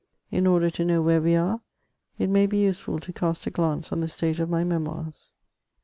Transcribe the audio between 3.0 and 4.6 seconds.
cast a glance on the state of